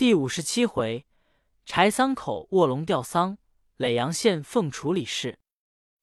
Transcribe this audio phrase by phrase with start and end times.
[0.00, 1.04] 第五十七回，
[1.66, 3.36] 柴桑口卧龙吊丧，
[3.76, 5.38] 耒阳县凤雏理事。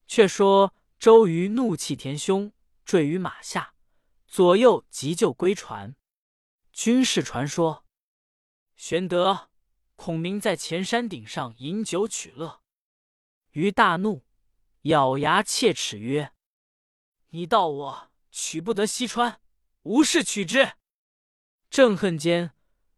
[0.05, 2.53] 却说周瑜怒气填胸，
[2.85, 3.73] 坠于马下，
[4.27, 5.95] 左右急救归船。
[6.71, 7.85] 军事传说，
[8.75, 9.49] 玄德、
[9.95, 12.61] 孔明在前山顶上饮酒取乐。
[13.53, 14.23] 瑜大怒，
[14.83, 16.33] 咬牙切齿曰
[17.33, 19.41] ：“你道我取不得西川，
[19.81, 20.73] 无事取之。”
[21.71, 22.53] 正恨间，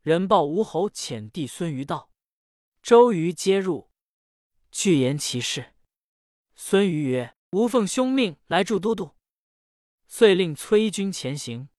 [0.10, 2.10] 人报吴侯遣弟孙瑜到，
[2.82, 3.92] 周瑜接入，
[4.72, 5.76] 具言其事。
[6.56, 9.12] 孙瑜曰：“吾奉兄命来助都督。”
[10.10, 11.70] 遂令催军前行。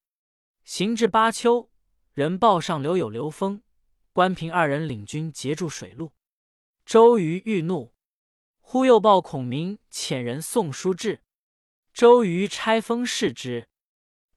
[0.62, 1.73] 行至巴丘，
[2.12, 3.65] 人报上留有刘封、
[4.12, 6.12] 关平二人领军截住水路。
[6.87, 7.93] 周瑜欲怒。
[8.60, 11.24] 忽又报孔明遣人送书至，
[11.93, 13.66] 周瑜拆封视之。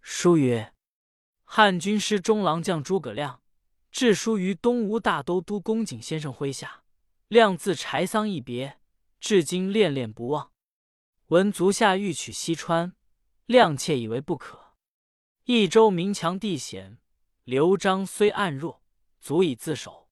[0.02, 0.74] 书曰
[1.46, 3.43] ：“汉军师中郎将诸葛亮
[3.94, 6.84] 致书于东吴大都督公瑾先生麾下，
[7.28, 8.80] 亮自柴桑一别，
[9.20, 10.52] 至今恋恋不忘。
[11.28, 12.96] 闻足下欲取西川，
[13.46, 14.74] 亮切以为不可。
[15.44, 16.98] 益州民强地险，
[17.44, 18.82] 刘璋虽暗弱，
[19.22, 20.10] 足以自守。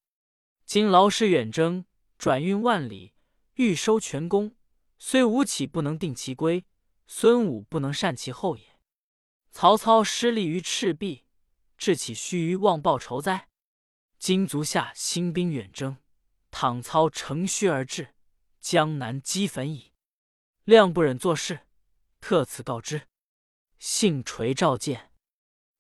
[0.64, 1.86] 今劳师远征，
[2.20, 3.16] 转运万里。”
[3.56, 4.56] 欲收全功，
[4.98, 6.66] 虽吴起不能定其归，
[7.08, 8.64] 孙武不能善其后也。
[9.52, 11.26] 曹操失利于赤壁，
[11.78, 13.50] 志岂须臾忘报仇哉？
[14.22, 15.98] 今足下兴兵远征，
[16.52, 18.14] 倘操乘虚而至，
[18.60, 19.94] 江南齑焚矣。
[20.64, 21.62] 亮不忍作事，
[22.20, 23.08] 特此告知。
[23.80, 25.12] 幸垂召见。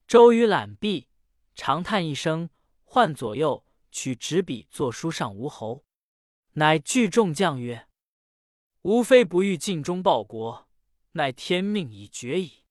[0.07, 1.07] 周瑜览毕，
[1.53, 2.49] 长叹一声，
[2.83, 5.85] 唤左右取纸笔作书上吴侯。
[6.53, 7.87] 乃聚众将曰
[8.81, 10.67] ：“吾非不欲尽忠报国，
[11.11, 12.65] 乃天命已决矣。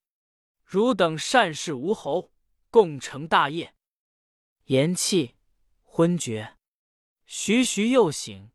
[0.65, 2.33] 汝等善事吴侯，
[2.71, 3.77] 共成大业。”
[4.67, 5.35] 言讫，
[5.93, 6.57] 昏厥。
[7.27, 8.53] 徐徐又醒，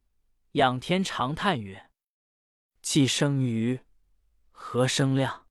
[0.53, 1.91] 仰天长叹曰
[2.81, 3.81] ：“既生瑜，
[4.51, 5.45] 何生亮？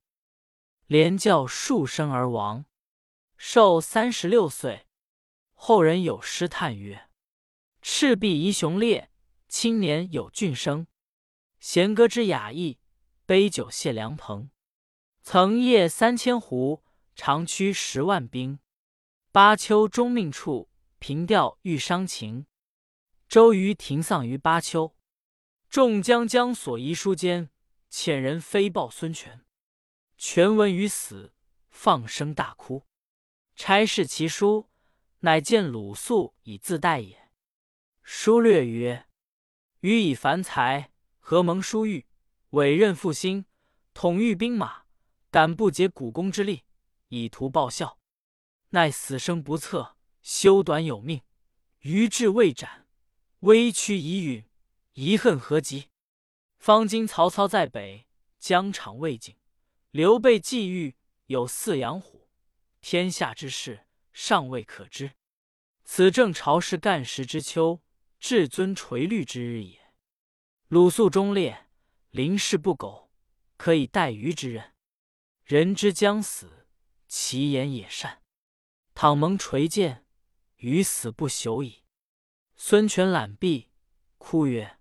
[0.87, 2.65] 连叫数声而亡，
[3.37, 4.87] 寿三十六岁。”
[5.53, 7.07] 后人有诗叹曰
[7.83, 9.11] ：“赤壁遗雄烈。”
[9.47, 10.87] 青年有俊生，
[11.59, 12.79] 弦歌之雅意，
[13.27, 14.49] 杯酒谢良朋。
[15.21, 16.83] 曾夜三千壶，
[17.15, 18.59] 长驱十万兵。
[19.31, 20.69] 巴丘终命处，
[21.07, 22.47] 凭吊欲伤情。
[23.27, 24.95] 周瑜停丧于巴丘，
[25.69, 27.51] 众将将所遗书间，
[27.91, 29.45] 遣人飞报孙权。
[30.17, 31.35] 权闻于死，
[31.69, 32.87] 放声大哭。
[33.55, 34.71] 差视其书，
[35.19, 37.29] 乃见鲁肃以自代也。
[38.01, 39.05] 书略曰。
[39.81, 42.07] 予以凡才，何蒙殊遇，
[42.49, 43.45] 委任复兴，
[43.93, 44.85] 统御兵马，
[45.29, 46.63] 敢不竭股肱之力，
[47.09, 47.99] 以图报效。
[48.69, 49.94] 奈死生不测，
[50.25, 51.21] 休短有命，
[51.81, 52.87] 余志未展，
[53.41, 54.49] 危躯已陨，
[54.93, 55.89] 遗恨何及？
[56.57, 58.07] 方今曹操在北，
[58.39, 59.35] 疆场未尽，
[59.91, 60.95] 刘备觊觎，
[61.27, 62.27] 有四养虎，
[62.81, 65.11] 天下之事尚未可知。
[65.83, 67.83] 此正朝事干时之秋。
[68.17, 69.93] 至尊垂绿之日也。
[70.69, 71.67] 鲁肃忠烈，
[72.09, 73.11] 临事不苟，
[73.55, 74.73] 可以待虞之任。
[75.43, 76.65] 人之将死，
[77.07, 78.23] 其言也善。
[78.95, 80.04] 倘蒙垂鉴，
[80.57, 81.83] 于死不朽矣。
[82.55, 83.69] 孙权览毕，
[84.17, 84.79] 哭曰：“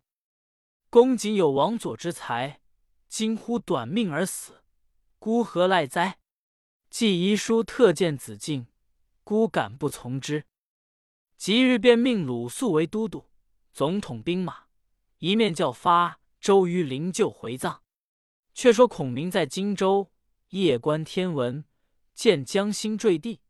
[0.90, 2.60] 公瑾有王佐之才，
[3.08, 4.62] 今乎短命而死，
[5.18, 6.18] 孤何赖哉？
[6.88, 8.68] 既遗书特见子敬，
[9.24, 10.44] 孤敢不从之？
[11.36, 13.26] 即日便命鲁肃为都督。”
[13.74, 14.66] 总统兵马，
[15.18, 17.82] 一面叫发周瑜灵柩回葬。
[18.54, 20.12] 却说孔明在荆州
[20.50, 21.64] 夜观天文，
[22.14, 23.40] 见江星坠地，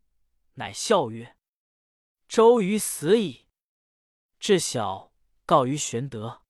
[0.55, 1.37] 乃笑曰
[2.35, 3.47] ：“周瑜死矣。”
[4.41, 5.13] 至晓，
[5.47, 6.43] 告于玄德。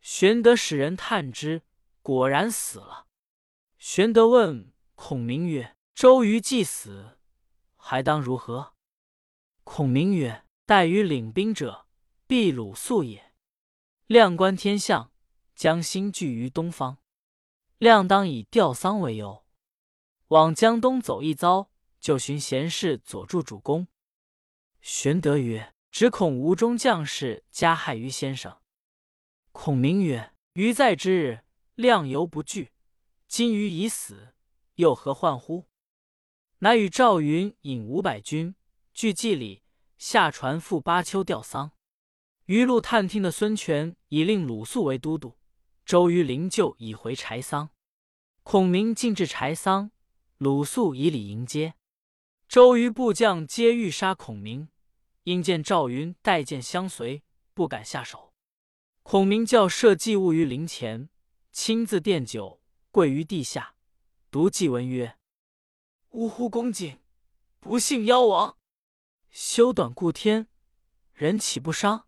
[0.00, 1.62] 玄德使人探之，
[2.02, 3.06] 果然死了。
[3.78, 7.20] 玄德问孔明曰：“周瑜既死，
[7.76, 8.74] 还当如何？”
[9.62, 11.86] 孔明曰：“待于领兵者。”
[12.26, 13.32] 必鲁肃也。
[14.08, 15.12] 亮观天象，
[15.54, 16.98] 将星聚于东方，
[17.78, 19.46] 亮当以吊丧为由，
[20.26, 21.70] 往江东走一遭，
[22.00, 23.86] 就寻贤士佐助主公。
[24.82, 28.58] 玄德曰：“只恐吴中将士加害于先生。”
[29.52, 31.40] 孔明曰：“余在之日，
[31.76, 32.72] 亮犹不惧；
[33.28, 34.34] 今余已死，
[34.74, 35.68] 又何患乎？”
[36.58, 38.56] 乃与赵云引五百军，
[38.92, 39.62] 据祭礼，
[39.98, 41.70] 下船赴巴丘吊丧。
[42.46, 45.38] 余路探听的孙权已令鲁肃为都督，
[45.86, 47.70] 周瑜灵柩已回柴桑，
[48.42, 49.92] 孔明进至柴桑，
[50.38, 51.74] 鲁肃以礼迎接。
[52.48, 54.68] 周瑜部将皆欲杀孔明，
[55.24, 57.22] 因见赵云带剑相随，
[57.54, 58.32] 不敢下手。
[59.02, 61.08] 孔明叫设祭物于灵前，
[61.52, 62.60] 亲自奠酒，
[62.90, 63.76] 跪于地下，
[64.30, 65.16] 读祭文曰
[66.10, 66.98] ：“呜呼，公瑾，
[67.60, 68.58] 不幸夭亡，
[69.30, 70.48] 修短顾天，
[71.12, 72.06] 人岂不伤？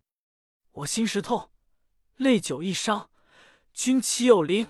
[0.73, 1.51] 我心石痛，
[2.17, 3.09] 泪酒一觞。
[3.73, 4.69] 君岂有灵，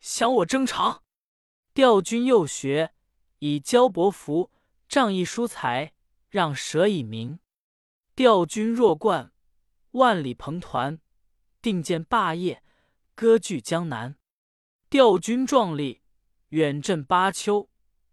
[0.00, 1.02] 想我征长？
[1.74, 2.94] 调军幼学，
[3.38, 4.50] 以交伯符，
[4.88, 5.94] 仗义疏财，
[6.28, 7.38] 让舍以明。
[8.14, 9.32] 调军若冠，
[9.92, 11.00] 万里蓬团。”
[11.62, 12.62] 定见霸业，
[13.14, 14.18] 割据江南。
[14.90, 16.02] 调军壮丽，
[16.48, 17.70] 远镇巴丘。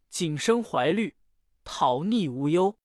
[0.10, 1.16] 景生怀虑，
[1.64, 2.78] 讨逆无忧。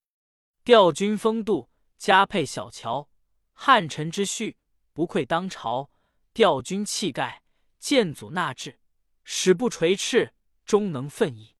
[0.63, 3.09] 调军风度，加配小乔。
[3.53, 4.57] 汉臣之序，
[4.91, 5.91] 不愧当朝。
[6.33, 7.43] 调军气概，
[7.79, 8.79] 建祖纳志。
[9.23, 10.33] 始不垂翅，
[10.65, 11.55] 终能奋翼。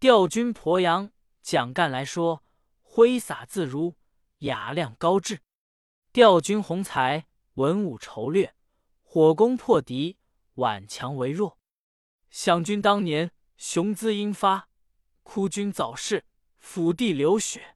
[0.00, 1.10] 调军鄱阳，
[1.42, 2.44] 蒋干来说，
[2.82, 3.96] 挥洒自如，
[4.38, 5.40] 雅量高致。
[6.12, 7.26] 调军宏才。
[7.54, 8.54] 文武筹略，
[9.02, 10.16] 火攻破敌，
[10.54, 11.58] 挽强为弱。
[12.30, 14.68] 想君当年雄姿英发，
[15.24, 16.24] 哭君早逝，
[16.62, 17.74] 抚地流血。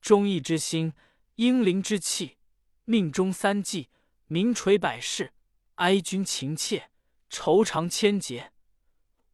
[0.00, 0.94] 忠义之心，
[1.34, 2.38] 英灵之气，
[2.86, 3.90] 命中三计，
[4.28, 5.34] 名垂百世。
[5.74, 6.90] 哀君情切，
[7.28, 8.54] 愁肠千结。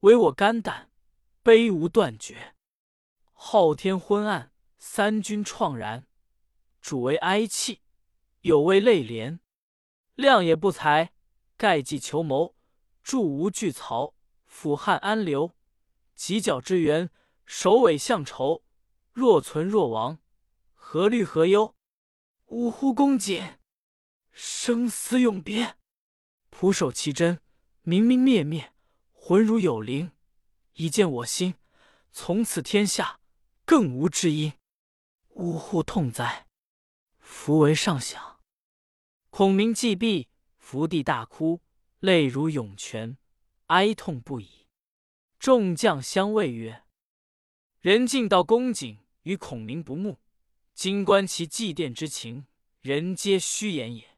[0.00, 0.90] 唯我肝胆，
[1.44, 2.56] 悲无断绝。
[3.32, 6.07] 昊天昏暗，三军怆然。
[6.80, 7.82] 主为哀戚，
[8.40, 9.40] 有为泪涟。
[10.14, 11.12] 亮也不才，
[11.56, 12.56] 盖计求谋，
[13.02, 14.14] 助吴拒曹，
[14.46, 15.54] 辅汉安流。
[16.16, 17.10] 犄角之缘，
[17.46, 18.64] 首尾相酬。
[19.12, 20.18] 若存若亡，
[20.74, 21.76] 何虑何忧？
[22.46, 23.58] 呜呼，公瑾，
[24.32, 25.76] 生死永别。
[26.50, 27.40] 仆守其真，
[27.82, 28.72] 明明灭灭，
[29.12, 30.10] 浑如有灵。
[30.74, 31.54] 一见我心，
[32.10, 33.20] 从此天下
[33.64, 34.54] 更无知音。
[35.30, 36.47] 呜呼，痛哉！
[37.30, 38.40] 福为上想。
[39.28, 41.60] 孔明既毕，伏地大哭，
[42.00, 43.18] 泪如涌泉，
[43.66, 44.66] 哀痛不已。
[45.38, 46.84] 众将相谓曰
[47.80, 50.18] ：“人尽道公瑾与孔明不睦，
[50.72, 52.46] 今观其祭奠之情，
[52.80, 54.16] 人皆虚言也。”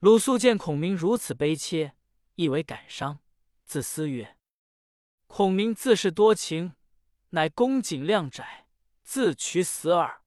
[0.00, 1.94] 鲁肃见孔明如此悲切，
[2.34, 3.20] 亦为感伤，
[3.64, 4.36] 自思曰
[5.28, 6.74] ：“孔明自是多情，
[7.30, 8.66] 乃公瑾量窄，
[9.04, 10.22] 自取死耳。”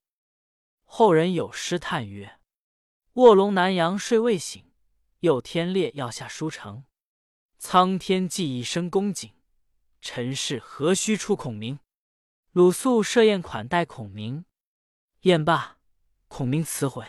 [0.94, 2.38] 后人有诗叹曰。
[3.14, 4.74] 卧龙南阳睡未醒，
[5.20, 6.84] 又天烈要下书城。
[7.58, 9.32] 苍天寄一生公瑾，
[10.02, 11.78] 尘世何须出孔明？
[12.50, 14.44] 鲁肃设宴款待孔明，
[15.22, 15.78] 宴罢，
[16.28, 17.06] 孔明辞回。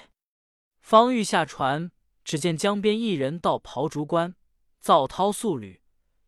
[0.79, 1.91] 方欲下船，
[2.23, 4.35] 只见江边一人到庖竹关，
[4.79, 5.81] 造涛宿旅，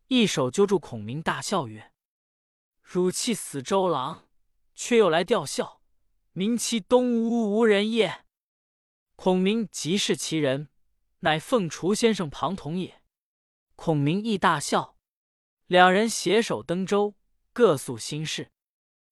[0.07, 1.93] 一手揪住孔明，大笑曰
[2.83, 4.27] ：“汝气死周郎，
[4.73, 5.79] 却又来吊孝，
[6.37, 8.25] 明其东吴无人也。”
[9.15, 10.67] 孔明即是其人，
[11.19, 13.01] 乃凤雏先生庞统也。
[13.77, 14.97] 孔明亦大笑，
[15.67, 17.15] 两人携手登舟，
[17.53, 18.51] 各诉心事。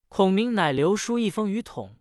[0.09, 1.97] 孔明乃留书一封于统，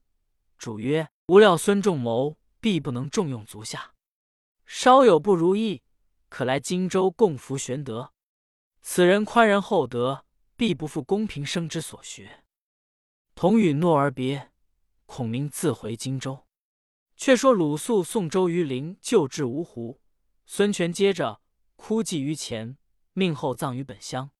[0.58, 3.94] 主曰：“吾料孙仲谋必不能重用足下，
[4.66, 5.82] 稍有不如意，
[6.28, 8.12] 可来荆州共扶玄德。
[8.80, 10.26] 此人宽仁厚德，
[10.56, 12.44] 必不负公平生之所学。”
[13.34, 14.51] 统允诺而别，
[15.14, 16.47] 孔明自回荆州。
[17.19, 20.00] 却说鲁肃送周于陵，救治芜湖。
[20.47, 21.42] 孙权接着
[21.76, 22.78] 哭祭于前，
[23.12, 24.31] 命后葬于本乡。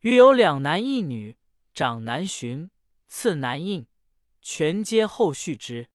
[0.00, 1.38] 余有两男一女，
[1.72, 2.72] 长男荀，
[3.06, 3.86] 次男应，
[4.42, 5.88] 全皆后续之。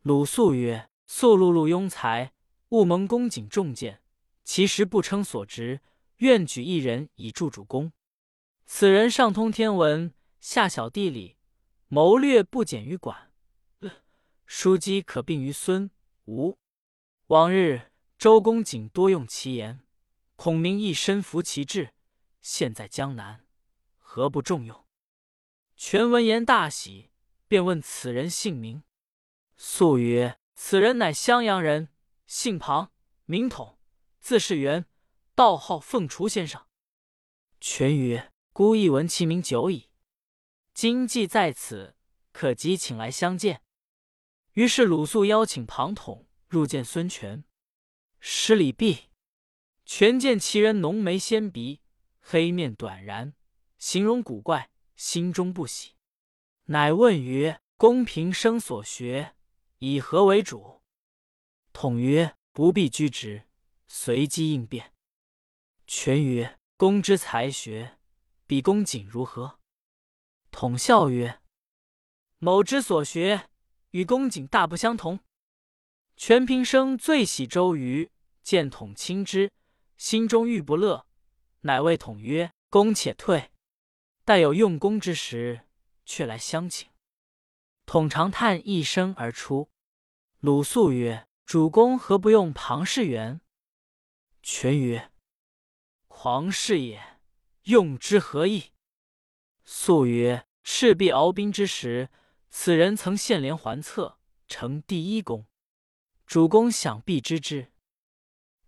[0.00, 2.32] 鲁肃曰：“肃碌碌庸才，
[2.70, 4.00] 勿蒙公瑾重见，
[4.44, 5.82] 其实不称所职，
[6.16, 7.92] 愿举一人以助主公。
[8.64, 11.36] 此人上通天文，下晓地理，
[11.88, 13.28] 谋略不减于管。”
[14.54, 15.90] 书机可并于孙
[16.26, 16.58] 吴。
[17.28, 19.80] 往日周公瑾多用其言，
[20.36, 21.94] 孔明亦深服其志。
[22.42, 23.46] 现在江南，
[23.96, 24.84] 何不重用？
[25.74, 27.08] 权闻言大喜，
[27.48, 28.82] 便问此人姓名。
[29.56, 31.88] 肃曰：“此人乃襄阳人，
[32.26, 32.92] 姓庞，
[33.24, 33.78] 名统，
[34.20, 34.84] 字士元，
[35.34, 36.66] 道号凤雏先生。”
[37.58, 39.88] 权曰：“孤亦闻其名久矣。
[40.74, 41.96] 今既在此，
[42.32, 43.62] 可即请来相见。”
[44.54, 47.44] 于是鲁肃邀请庞统入见孙权，
[48.20, 49.08] 施礼毕，
[49.86, 51.80] 权见其人浓眉纤鼻，
[52.20, 53.32] 黑面短髯，
[53.78, 55.94] 形容古怪，心中不喜，
[56.64, 59.34] 乃问曰：“公平生所学，
[59.78, 60.82] 以何为主？”
[61.72, 63.44] 统曰：“不必居职，
[63.88, 64.92] 随机应变。”
[65.88, 67.98] 权曰：“公之才学，
[68.46, 69.58] 比公瑾如何？”
[70.52, 71.40] 统笑曰
[72.36, 73.48] ：“某之所学。”
[73.92, 75.20] 与公瑾大不相同。
[76.16, 78.10] 全平生最喜周瑜，
[78.42, 79.50] 见统亲之，
[79.96, 81.06] 心中愈不乐，
[81.60, 83.50] 乃谓统曰：“公且退，
[84.24, 85.66] 待有用功之时，
[86.04, 86.90] 却来相请。”
[87.86, 89.70] 统长叹一声而出。
[90.40, 93.40] 鲁肃曰：“主公何不用庞士元？”
[94.42, 95.10] 全曰
[96.08, 97.20] ：“狂士也，
[97.64, 98.72] 用之何益？”
[99.64, 102.10] 肃曰：“赤壁鏖兵之时，
[102.54, 105.46] 此人曾献连环策，成第一功。
[106.26, 107.72] 主公想必知之。”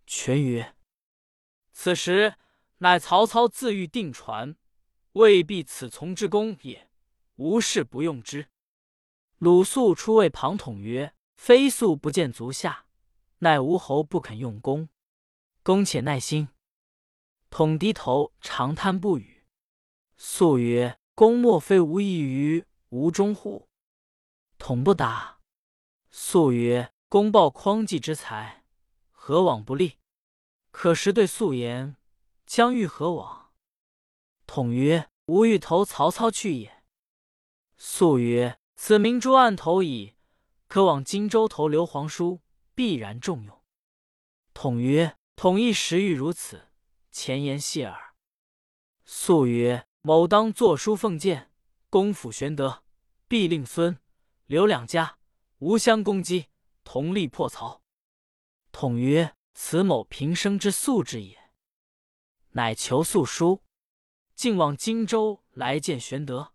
[0.04, 0.74] 权曰
[1.72, 2.34] ：“此时
[2.78, 4.56] 乃曹操自欲定船，
[5.12, 6.90] 未必此从之功也。
[7.36, 8.48] 无事不用之。”
[9.38, 11.14] 鲁肃出谓庞统曰。
[11.36, 12.86] 非速不见足下，
[13.38, 14.88] 奈吴侯不肯用功。
[15.64, 16.48] 公且耐心。
[17.50, 19.44] 统低头长叹不语。
[20.16, 23.68] 肃曰：“公莫非无异于吴中乎？”
[24.66, 25.40] 统不答。
[26.10, 28.64] 肃曰：“公报匡济之才，
[29.10, 29.98] 何往不利？
[30.70, 31.98] 可实对肃言，
[32.46, 33.52] 将欲何往？”
[34.48, 36.82] 统曰：“吾欲投曹操去也。”
[37.76, 40.14] 肃曰：“此明珠暗投矣。”
[40.66, 42.40] 可往荆州投刘皇叔，
[42.74, 43.62] 必然重用。
[44.54, 46.68] 统曰：“统一时欲如此，
[47.10, 48.14] 前言谢耳。”
[49.04, 51.52] 肃曰：“某当作书奉谏，
[51.90, 52.82] 公辅玄德、
[53.28, 53.98] 必令孙
[54.46, 55.18] 刘两家
[55.58, 56.48] 无相攻击，
[56.84, 57.82] 同力破曹。”
[58.72, 61.50] 统曰：“此某平生之素质也。”
[62.52, 63.62] 乃求速书，
[64.34, 66.52] 竟往荆州来见玄德。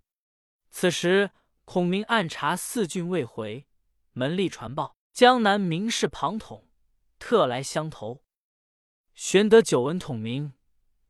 [0.70, 1.32] 此时
[1.66, 3.66] 孔明暗查四郡未回。
[4.12, 6.70] 门吏传报，江南名士庞统
[7.18, 8.24] 特来相投。
[9.14, 10.54] 玄德久闻统名，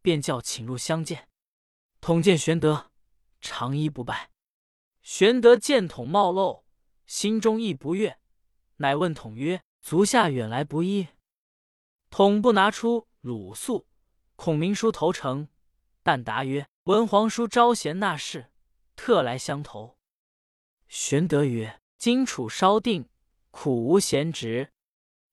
[0.02, 1.28] 便叫请入相见。
[2.02, 2.92] 统见玄德，
[3.42, 4.32] 长揖不拜。
[5.02, 6.64] 玄德见统貌陋，
[7.10, 8.20] 心中亦不悦，
[8.76, 11.08] 乃问统曰：“足下远来不易？”
[12.12, 13.88] 统不拿出鲁肃、
[14.36, 15.48] 孔明书投诚，
[16.04, 18.52] 但答曰：“文皇叔招贤纳士，
[18.96, 19.98] 特来相投。”
[20.88, 21.82] 玄德曰。
[21.98, 23.10] 荆楚稍定，
[23.52, 24.72] 苦无闲职。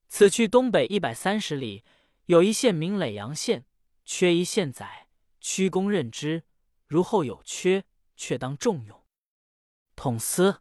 [0.08, 1.84] 此去东北一百三十里，
[2.24, 3.64] 有一县名耒阳县，
[4.04, 5.06] 缺一县宰，
[5.38, 6.42] 屈公任之。
[6.88, 7.84] 如后有缺，
[8.16, 9.04] 却当重用。
[9.94, 10.60] 统思，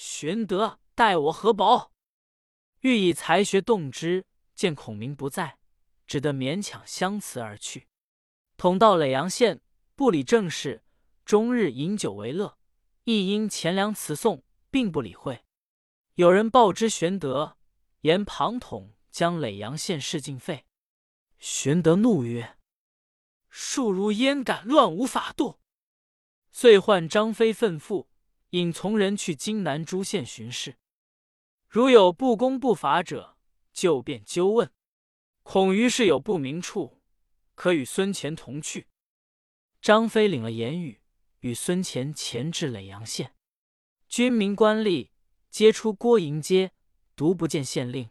[0.00, 1.90] 玄德待我何薄？
[2.82, 4.24] 欲以才学动之，
[4.54, 5.58] 见孔明不在，
[6.06, 7.88] 只得勉强相辞而去。
[8.56, 9.60] 统到耒阳县，
[9.96, 10.84] 不理政事，
[11.24, 12.56] 终日饮酒为乐，
[13.02, 14.44] 亦因钱粮辞送。
[14.70, 15.44] 并不理会。
[16.14, 17.56] 有人报知玄德，
[18.02, 20.66] 言庞统将耒阳县事尽废。
[21.38, 22.58] 玄德怒曰
[23.48, 25.60] ：“庶如焉敢乱无法度？”
[26.52, 28.08] 遂唤张飞愤父，
[28.50, 30.76] 引从人去荆南诸县巡视。
[31.68, 33.36] 如有不公不法者，
[33.72, 34.72] 就便纠问。
[35.42, 37.00] 恐于是有不明处，
[37.54, 38.86] 可与孙乾同去。
[39.80, 41.00] 张飞领了言语，
[41.40, 43.34] 与孙乾前至耒阳县。
[44.08, 45.10] 军民官吏
[45.50, 46.72] 皆出郭迎接，
[47.14, 48.10] 独不见县令。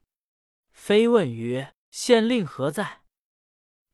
[0.71, 3.01] 飞问曰：“县令何在？”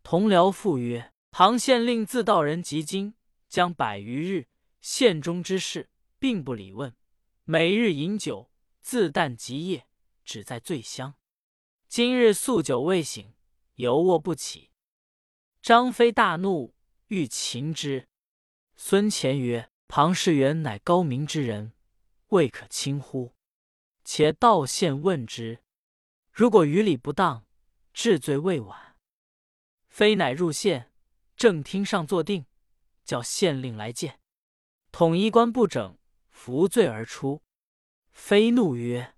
[0.04, 3.16] 同僚复曰：“庞县令自道人及今，
[3.48, 4.48] 将百余日，
[4.82, 5.90] 县中之事
[6.24, 6.96] 并不理问，
[7.44, 8.50] 每日饮酒，
[8.80, 9.90] 自旦及夜，
[10.24, 11.16] 只在醉乡。
[11.90, 13.34] 今日宿酒未醒，
[13.76, 14.72] 犹卧不起。”
[15.62, 16.74] 张飞大怒，
[17.08, 18.08] 欲擒之。
[18.78, 21.74] 孙乾曰：“庞士元乃高明之人。”
[22.32, 23.36] 未可轻忽，
[24.06, 25.62] 且道县问之。
[26.32, 27.46] 如果于礼不当，
[27.92, 28.96] 治罪未晚。
[29.90, 30.94] 飞乃入县，
[31.36, 32.46] 正厅上坐定，
[33.04, 34.22] 叫县令来见。
[34.94, 35.98] 统衣冠不整，
[36.44, 37.42] 服罪而出。
[38.12, 39.16] 飞怒曰：“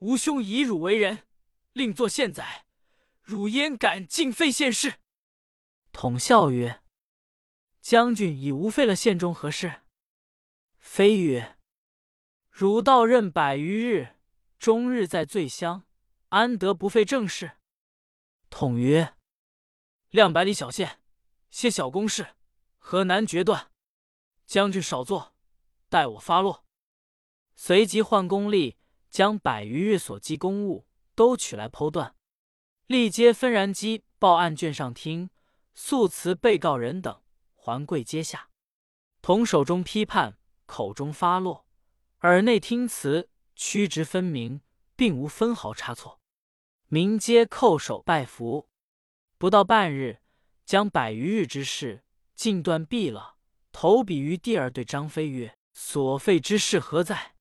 [0.00, 1.26] 吾兄以汝为人，
[1.74, 2.64] 令作县宰，
[3.20, 4.94] 汝焉敢尽废县事？”
[5.92, 6.82] 统笑曰
[7.82, 9.82] ：“将军已无废了县中何事？”
[10.80, 11.58] 飞曰：
[12.48, 14.16] 汝道任百余日，
[14.58, 15.84] 终日在醉乡，
[16.30, 17.58] 安得不废政事？
[18.48, 19.16] 统曰
[20.08, 20.98] ：“量百里小县，
[21.50, 22.34] 些小公事，
[22.78, 23.70] 何难决断？
[24.46, 25.31] 将军少坐，
[25.92, 26.64] 待我发落。”
[27.54, 28.78] 随即唤功力，
[29.10, 32.16] 将百余日所记公务都取来剖断，
[32.86, 35.28] 立皆纷然机报案卷上听，
[35.74, 37.22] 诉辞被告人等
[37.54, 38.48] 还跪阶下。
[39.20, 41.66] 同手中批判，口中发落。
[42.22, 44.62] 耳内听词，曲直分明，
[44.96, 46.20] 并无分毫差错。
[46.88, 48.68] 民皆叩首拜服。
[49.38, 50.20] 不到半日，
[50.64, 53.36] 将百余日之事尽断毕了，
[53.72, 57.36] 投笔于地而对张飞曰：“所废之事何在？”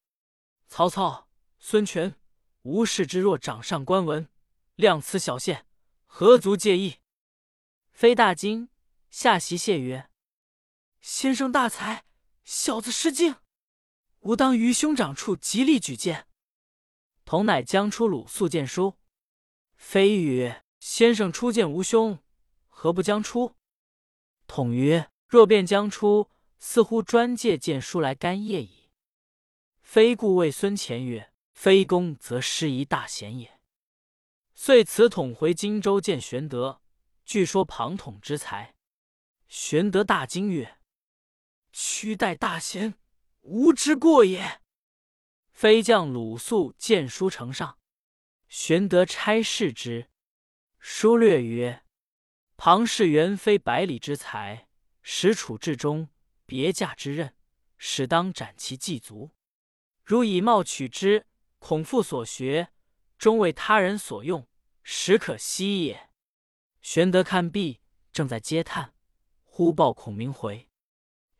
[0.68, 2.16] 曹操、孙权、
[2.64, 4.30] 吾视之若掌上官文，
[4.76, 5.66] 量此小县，
[6.06, 6.98] 何足介意？”
[7.92, 8.70] 飞大惊，
[9.10, 10.10] 下席谢曰
[11.02, 12.06] ：“先生大才，
[12.44, 13.36] 小子失敬。
[14.22, 16.28] 吾当于兄长处极力举荐。”
[17.26, 18.98] 童乃将出鲁肃见书。
[19.76, 22.20] 飞曰：“先生初见吾兄，
[22.68, 23.56] 何不将出？”
[24.48, 26.30] 统曰：“若便将出，
[26.62, 28.92] 似乎专借荐书来干谒矣。”
[29.82, 33.60] 非故谓孙乾曰：“非公则失一大贤也。”
[34.56, 36.82] 遂辞统回荆州见玄德，
[37.26, 38.76] 据说庞统之才。
[39.48, 40.78] 玄德大惊曰
[41.74, 42.94] ：“屈待大贤，
[43.42, 44.62] 吾之过也。”
[45.52, 47.80] 飞将鲁肃荐书呈上。
[48.48, 50.10] 玄德差事之，
[50.80, 51.84] 书略曰
[52.56, 54.68] ：“庞氏原非百里之才，
[55.02, 56.10] 实处至中，
[56.52, 57.34] 别驾之任，
[57.78, 59.32] 使当斩其祭足。
[60.04, 61.26] 如以貌取之，
[61.60, 62.74] 恐负所学，
[63.18, 64.46] 终为他人所用，
[64.84, 66.10] 实可惜也。”
[66.84, 67.80] 玄德看毕，
[68.12, 68.94] 正在嗟叹，
[69.46, 70.68] 忽报孔明回。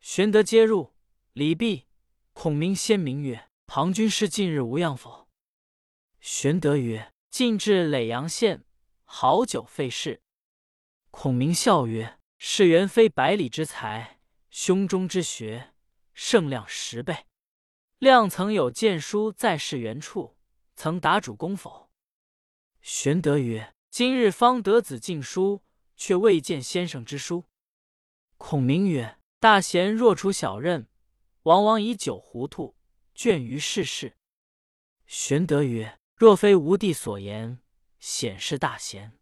[0.00, 0.94] 玄德接入，
[1.34, 1.88] 礼毕，
[2.32, 5.28] 孔明先明曰：“庞军师近日无恙否？”
[6.20, 8.64] 玄德曰：“近至耒阳县，
[9.04, 10.22] 好久费事。”
[11.12, 14.21] 孔明笑曰：“是原非百里之才，
[14.52, 15.72] 胸中之学
[16.12, 17.26] 胜量十倍。
[17.98, 20.36] 亮曾有荐书在世原处，
[20.76, 21.90] 曾答主公否？”
[22.82, 25.62] 玄德曰：“今日方得子进书，
[25.96, 27.46] 却未见先生之书。”
[28.36, 30.86] 孔明曰：“大贤若处小任，
[31.44, 32.76] 往往以酒糊涂，
[33.16, 34.18] 倦于世事。”
[35.06, 37.62] 玄德曰：若非吾弟所言，
[37.98, 39.18] 显是大贤。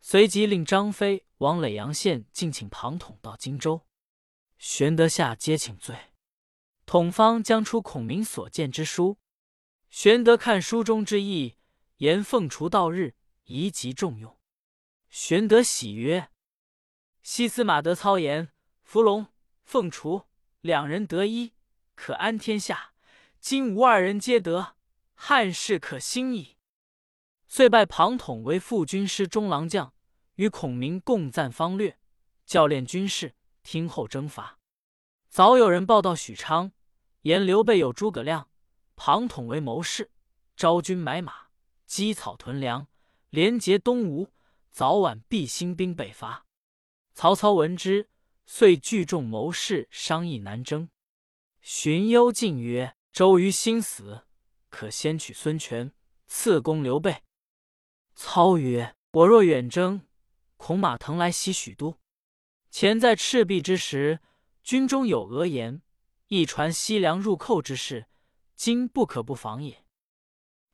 [0.00, 3.86] 随即令张飞往耒阳县敬请庞统到荆州。
[4.60, 6.12] 玄德下接请罪，
[6.84, 9.16] 统方将出孔明所见之书。
[9.88, 11.56] 玄德看书中之意，
[11.96, 13.14] 言凤雏到日，
[13.44, 14.38] 宜即重用。
[15.08, 16.28] 玄德喜曰
[17.24, 18.50] ：“西司马得操言，
[18.82, 19.28] 伏龙、
[19.64, 20.28] 凤雏
[20.60, 21.54] 两人得一，
[21.94, 22.92] 可安天下。
[23.40, 24.76] 今吾二人皆得。”
[25.16, 26.58] 汉室可兴矣。
[27.48, 29.94] 遂拜庞统为副军师中郎将，
[30.34, 31.98] 与孔明共赞方略，
[32.44, 34.58] 教练军事，听候征伐。
[35.28, 36.72] 早有人报道许昌，
[37.22, 38.50] 言刘备有诸葛亮、
[38.96, 40.10] 庞统为谋士，
[40.56, 41.48] 招军买马，
[41.86, 42.88] 积草屯粮，
[43.30, 44.28] 连结东吴，
[44.70, 46.46] 早晚必兴兵北伐。
[47.12, 48.08] 曹操闻之，
[48.46, 50.88] 遂聚众谋士商议南征。
[51.60, 54.26] 荀攸进曰：“周瑜心死。”
[54.70, 55.92] 可先取孙权，
[56.26, 57.22] 赐攻刘备。
[58.14, 60.06] 操曰：“我若远征，
[60.56, 61.99] 恐马腾来袭许都。
[62.70, 64.20] 前在赤壁之时，
[64.62, 65.82] 军中有讹言，
[66.28, 68.06] 一传西凉入寇之事，
[68.54, 69.84] 今不可不防也。”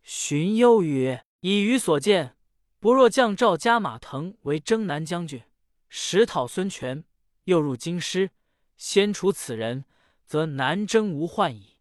[0.04, 2.36] 荀攸曰：“以余所见，
[2.78, 5.42] 不若将赵加马腾为征南将军，
[5.88, 7.04] 实讨孙权，
[7.44, 8.30] 又入京师，
[8.76, 9.84] 先除此人，
[10.24, 11.78] 则南征无患矣。”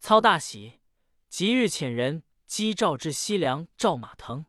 [0.00, 0.80] 操大喜。
[1.28, 4.46] 即日遣人击赵至西凉，赵马腾。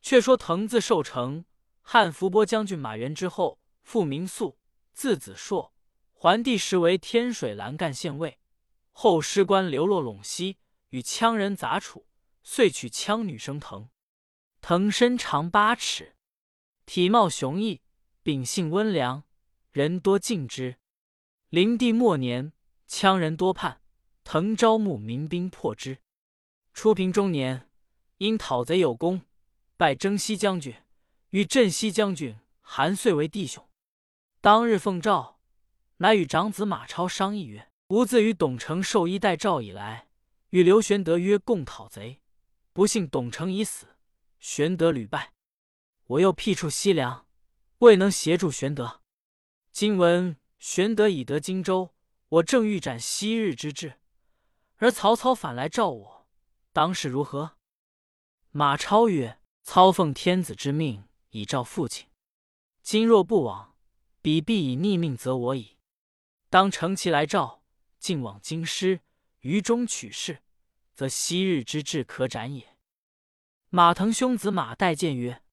[0.00, 1.44] 却说腾字寿成，
[1.82, 4.58] 汉伏波将军马援之后，父名肃，
[4.92, 5.72] 字子硕。
[6.12, 8.40] 桓帝时为天水蓝干县尉，
[8.90, 12.08] 后失官流落陇西，与羌人杂处，
[12.42, 13.88] 遂娶羌女生腾。
[14.60, 16.16] 腾身长八尺，
[16.84, 17.80] 体貌雄毅，
[18.24, 19.22] 秉性温良，
[19.70, 20.78] 人多敬之。
[21.50, 22.52] 灵帝末年，
[22.88, 23.80] 羌人多叛，
[24.24, 26.02] 腾招募民兵破之。
[26.74, 27.70] 初平中年，
[28.18, 29.22] 因讨贼有功，
[29.76, 30.74] 拜征西将军，
[31.30, 33.64] 与镇西将军韩遂为弟兄。
[34.46, 35.40] 当日奉诏，
[35.96, 40.06] 乃与长子马超商议曰：“吾自与董承授衣待诏以来，
[40.50, 42.20] 与刘玄德约共讨贼。
[42.72, 43.96] 不幸董承已死，
[44.38, 45.32] 玄德屡败，
[46.04, 47.26] 我又辟处西凉，
[47.78, 49.00] 未能协助玄德。
[49.72, 51.92] 今闻玄德已得荆州，
[52.28, 53.94] 我正欲展昔日之志，
[54.76, 56.28] 而曹操反来召我。”
[56.72, 57.56] 当是如何？
[58.52, 62.06] 马超曰：“操奉天子之命，以召父亲。
[62.80, 63.74] 今若不往，
[64.26, 65.78] 彼必以逆命责我矣。
[66.50, 67.62] 当乘其来召，
[68.00, 69.02] 进往京师，
[69.42, 70.42] 于中取势，
[70.92, 72.76] 则昔日之志可展也。”
[73.70, 75.44] 马腾兄子马岱谏曰：“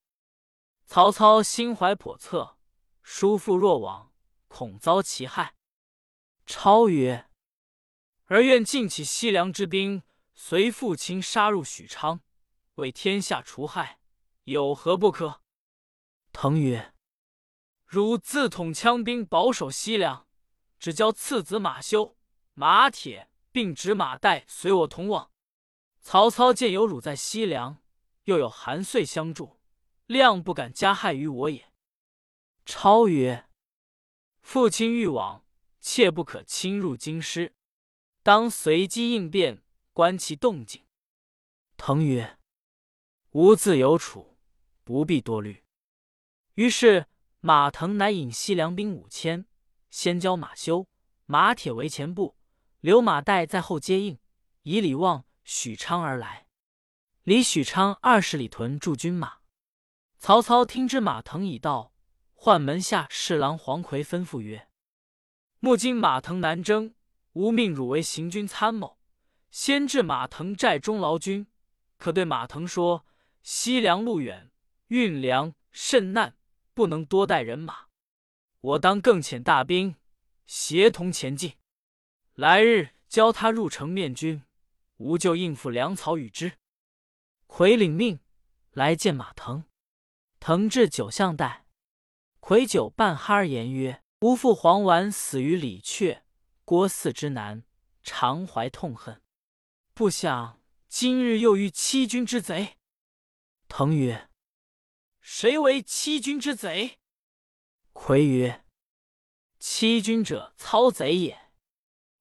[0.87, 2.57] 曹操心怀叵测，
[3.03, 4.11] 叔父若往，
[4.47, 5.53] 恐遭其害。”
[6.47, 7.29] 超曰
[8.25, 10.01] ：“儿愿尽起西凉之兵。”
[10.33, 12.21] 随父亲杀入许昌，
[12.73, 13.99] 为天下除害，
[14.45, 15.41] 有何不可？
[16.31, 16.91] 腾曰
[17.93, 20.27] ：“汝自统羌兵，保守西凉，
[20.79, 22.17] 只教次子马修、
[22.55, 25.29] 马铁，并指马岱随我同往。
[26.01, 27.83] 曹操见有汝在西凉，
[28.23, 29.59] 又有韩遂相助，
[30.07, 31.71] 谅不敢加害于我也。”
[32.65, 33.47] 超曰
[34.41, 35.45] ：“父亲欲往，
[35.79, 37.53] 切不可侵入京师，
[38.23, 40.81] 当随机应变，观其动静。”
[41.77, 42.39] 腾曰
[43.33, 44.35] ：“吾自有处，
[44.83, 45.63] 不必多虑。”
[46.55, 47.05] 于是
[47.45, 49.45] 马腾乃引西凉兵五千，
[49.89, 50.87] 先交马修、
[51.25, 52.37] 马铁为前部，
[52.79, 54.17] 留马岱在后接应，
[54.61, 56.47] 以李望、许昌而来。
[57.23, 59.39] 李许昌二十里屯驻军马。
[60.17, 61.91] 曹操听知马腾已到，
[62.33, 64.69] 唤门下侍郎黄奎吩咐曰
[65.59, 66.95] ：“目今马腾南征，
[67.33, 68.97] 吾命汝为行军参谋，
[69.51, 71.45] 先至马腾寨中劳军。
[71.97, 73.05] 可对马腾说：
[73.41, 74.49] 西凉路远，
[74.87, 76.37] 运粮甚难。”
[76.73, 77.87] 不能多带人马，
[78.61, 79.95] 我当更遣大兵
[80.47, 81.53] 协同前进。
[82.33, 84.43] 来日教他入城面君，
[84.97, 86.53] 吾就应付粮草与之。
[87.45, 88.19] 魁领命
[88.71, 89.65] 来见马腾，
[90.39, 91.67] 腾至酒相待，
[92.39, 96.21] 魁酒半酣而言曰：“吾父黄绾死于李榷、
[96.65, 97.63] 郭汜之难，
[98.01, 99.21] 常怀痛恨，
[99.93, 102.77] 不想今日又遇欺君之贼。”
[103.69, 104.29] 腾曰。
[105.25, 106.99] 谁为欺君之贼？
[107.93, 108.65] 魁曰
[109.57, 111.49] ：“欺君者，操贼也。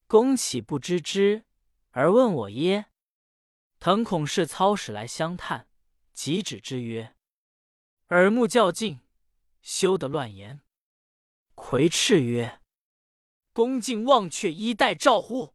[0.07, 1.45] 公岂不知之
[1.91, 2.87] 而问我耶？”
[3.81, 5.67] 腾恐是操使来相探，
[6.13, 7.17] 即止之曰
[8.11, 9.01] ：“耳目较劲，
[9.63, 10.61] 休得乱言。”
[11.57, 12.61] 魁叱曰
[13.53, 15.55] ：“恭敬忘却衣带诏乎？”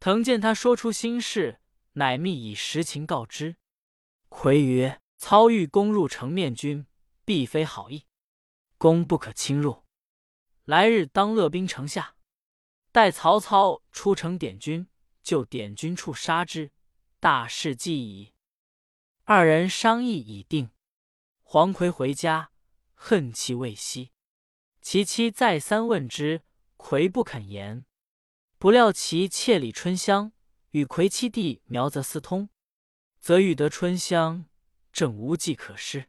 [0.00, 1.60] 腾见他说出心事，
[1.92, 3.56] 乃密以实情告知。
[4.30, 5.02] 魁曰。
[5.18, 6.86] 操欲攻入城面君，
[7.24, 8.06] 必非好意，
[8.78, 9.84] 公不可侵入。
[10.64, 12.16] 来日当勒兵城下，
[12.92, 14.88] 待曹操出城点军，
[15.22, 16.72] 就点军处杀之，
[17.18, 18.32] 大事既已。
[19.24, 20.70] 二人商议已定。
[21.42, 22.50] 黄奎回家，
[22.94, 24.12] 恨气未息。
[24.82, 26.42] 其妻再三问之，
[26.76, 27.84] 奎不肯言。
[28.58, 30.32] 不料其妾李春香
[30.70, 32.48] 与奎妻弟苗泽私通，
[33.20, 34.46] 则欲得春香。
[34.96, 36.08] 正无计可施，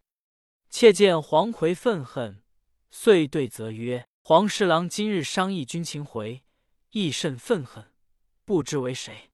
[0.70, 2.42] 妾见黄奎愤恨，
[2.90, 6.46] 遂对则曰：“黄侍郎今日商议军情回，
[6.92, 7.92] 亦甚愤恨，
[8.46, 9.30] 不知为谁。”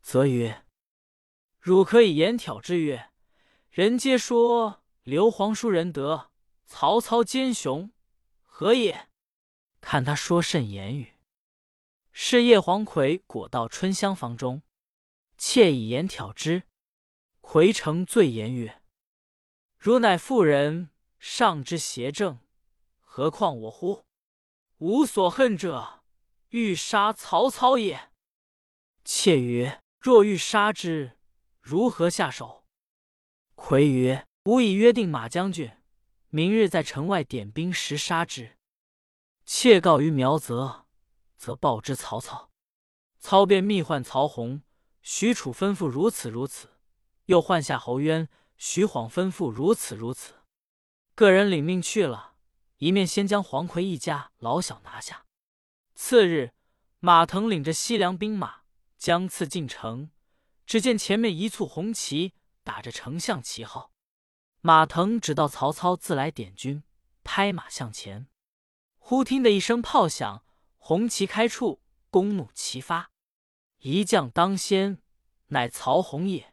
[0.00, 0.64] 则曰
[1.58, 3.10] ：“汝可以言挑之曰
[3.68, 6.30] ：‘人皆说刘皇叔仁德，
[6.64, 7.90] 曹操奸雄，
[8.44, 9.08] 何也？’
[9.82, 11.14] 看他说甚言语。”
[12.14, 14.62] 是夜黄奎果到春香房中，
[15.36, 16.62] 妾以言挑之。
[17.42, 18.80] 回城罪言曰
[19.76, 22.38] ：“汝乃妇人，上之邪正，
[23.00, 24.04] 何况我乎？
[24.78, 26.02] 吾所恨者，
[26.48, 28.10] 欲杀曹操也。”
[29.04, 31.18] 妾曰：“若欲杀之，
[31.60, 32.64] 如何下手？”
[33.54, 35.70] 魁曰：“吾已约定马将军，
[36.28, 38.56] 明日在城外点兵时杀之。
[39.44, 40.86] 妾告于苗泽，
[41.36, 42.50] 则报之曹操。
[43.18, 44.62] 操便密唤曹洪、
[45.02, 46.70] 许褚，吩咐如此如此。”
[47.32, 50.34] 又唤夏侯渊、徐晃，吩咐如此如此。
[51.14, 52.34] 个人领命去了，
[52.76, 55.24] 一面先将黄奎一家老小拿下。
[55.94, 56.52] 次日，
[57.00, 58.64] 马腾领着西凉兵马
[58.98, 60.10] 将次进城，
[60.66, 63.92] 只见前面一簇红旗，打着丞相旗号。
[64.60, 66.84] 马腾只道曹操自来点军，
[67.24, 68.26] 拍马向前。
[68.98, 70.44] 忽听得一声炮响，
[70.76, 73.10] 红旗开处，弓弩齐发，
[73.78, 74.98] 一将当先，
[75.46, 76.51] 乃曹洪也。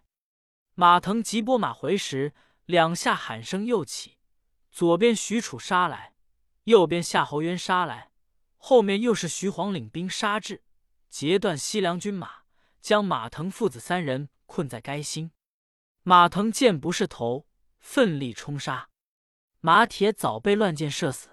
[0.79, 4.17] 马腾急拨马回时，两下喊声又起，
[4.71, 6.13] 左边许褚杀来，
[6.63, 8.11] 右边夏侯渊杀来，
[8.55, 10.63] 后面又是徐晃领兵杀至，
[11.09, 12.43] 截断西凉军马，
[12.79, 15.31] 将马腾父子三人困在该心。
[16.03, 17.45] 马腾见不是头，
[17.81, 18.87] 奋力冲杀，
[19.59, 21.31] 马铁早被乱箭射死。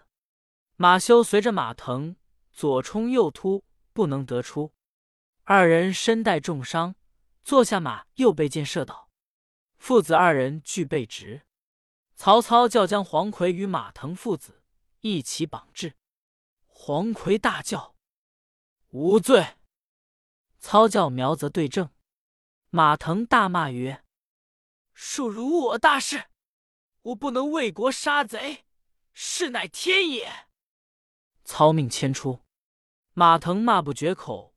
[0.74, 2.16] 马修随着马腾
[2.50, 4.72] 左冲右突，不能得出，
[5.44, 6.96] 二人身带重伤，
[7.44, 9.05] 坐下马又被箭射倒。
[9.78, 11.42] 父子二人俱被执，
[12.14, 14.62] 曹操叫将黄奎与马腾父子
[15.00, 15.94] 一起绑至。
[16.66, 17.94] 黄奎大叫
[18.90, 19.56] ：“无罪！”
[20.58, 21.90] 操叫苗泽对证。
[22.70, 24.04] 马腾大骂曰
[24.94, 26.24] ：“恕辱我大事！
[27.02, 28.66] 我不能为国杀贼，
[29.12, 30.48] 是乃天也！”
[31.44, 32.42] 操命牵出。
[33.14, 34.54] 马腾骂不绝口，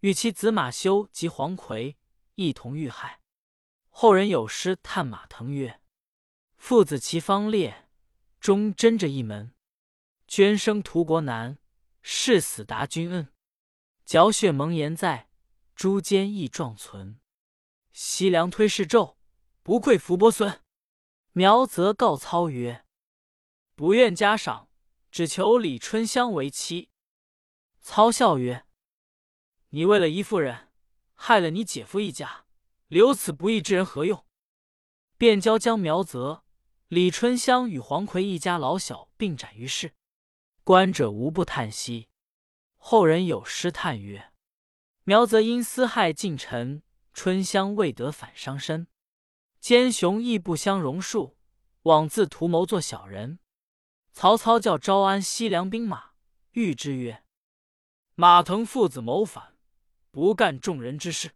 [0.00, 1.96] 与其子马修及黄奎
[2.34, 3.21] 一同遇害。
[3.94, 5.80] 后人有诗叹马腾曰
[6.56, 7.88] ：“父子齐方烈，
[8.40, 9.54] 终真着一门。
[10.26, 11.58] 捐生图国难，
[12.00, 13.28] 誓死答君恩。
[14.04, 15.28] 嚼血盟言在，
[15.76, 17.20] 诛奸义壮存。
[17.92, 19.16] 西凉推事胄，
[19.62, 20.60] 不愧伏伯孙。”
[21.32, 22.84] 苗泽告操曰
[23.76, 24.70] ：“不愿加赏，
[25.10, 26.90] 只求李春香为妻。”
[27.80, 28.66] 操笑曰
[29.70, 30.72] ：“你为了一妇人，
[31.12, 32.41] 害了你姐夫一家，
[32.92, 34.26] 留此不义之人何用？”
[35.16, 36.44] 便交将苗泽、
[36.88, 39.94] 李春香与黄奎一家老小并斩于市。
[40.62, 42.10] 观者无不叹息。
[42.76, 44.32] 后人有诗叹曰
[45.04, 46.82] ：“苗泽因私害近臣，
[47.14, 48.86] 春香未得反伤身。
[49.58, 51.32] 奸雄亦不相容恕，
[51.84, 53.38] 枉自图谋做小人。”
[54.12, 56.10] 曹操叫招安西凉兵马，
[56.52, 57.24] 谕之曰：
[58.14, 59.56] 马腾父子谋反，
[60.10, 61.32] 不干众人之事。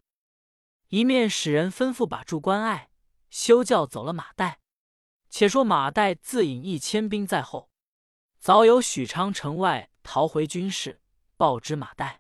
[0.88, 2.90] 一面使人吩咐把住关隘，
[3.31, 4.57] 休教走了马岱。
[5.29, 7.70] 且说马岱自引一千兵在后，
[8.38, 11.01] 早有许昌城外逃回军士
[11.37, 12.18] 报知马岱，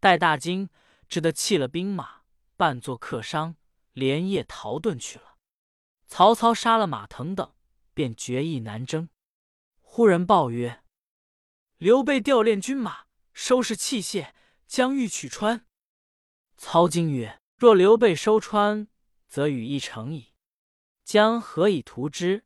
[0.00, 0.68] 岱大惊，
[1.08, 2.22] 只得弃了兵马，
[2.56, 3.56] 扮作客商，
[3.92, 5.36] 连夜逃遁去了。
[6.06, 7.54] 曹操杀了马腾等，
[7.94, 9.08] 便决意南征。
[9.80, 10.82] 忽人报曰：
[11.78, 13.04] 刘备调练军马。
[13.36, 14.32] 收拾器械，
[14.68, 15.66] 将欲取川。
[16.56, 18.88] 操惊曰：“若刘备收川，
[19.26, 20.34] 则羽翼成矣，
[21.02, 22.44] 将何以图之？”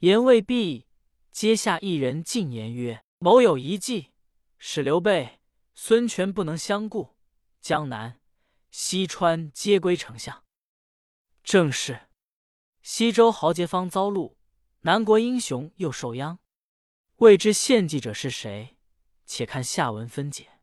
[0.00, 0.86] 言未毕，
[1.32, 4.12] 阶下一人进言曰：“某有一计，
[4.58, 5.40] 使刘备、
[5.74, 7.16] 孙权不能相顾，
[7.62, 8.20] 江南、
[8.70, 10.44] 西川皆归丞相。”
[11.42, 12.08] 正是
[12.82, 14.34] 西周豪杰方遭戮，
[14.80, 16.38] 南国英雄又受殃。
[17.16, 18.76] 未知献计者是谁？
[19.24, 20.57] 且看下文分解。